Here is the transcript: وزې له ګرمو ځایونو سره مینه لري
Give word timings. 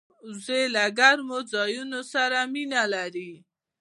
وزې 0.27 0.61
له 0.75 0.83
ګرمو 0.97 1.39
ځایونو 1.51 1.99
سره 2.13 2.37
مینه 2.53 2.83
لري 2.93 3.31